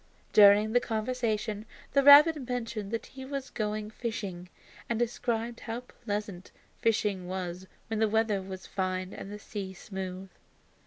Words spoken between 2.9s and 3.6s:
he was